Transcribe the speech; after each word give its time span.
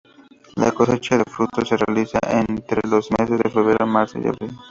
La 0.55 0.71
cosecha 0.71 1.15
de 1.15 1.23
frutos 1.25 1.69
se 1.69 1.77
realiza 1.77 2.17
entre 2.27 2.81
los 2.89 3.09
meses 3.19 3.37
de 3.37 3.51
febrero, 3.51 3.85
marzo 3.85 4.17
y 4.17 4.25
abril. 4.27 4.49